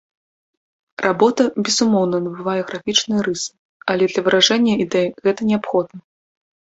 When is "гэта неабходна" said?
5.29-5.97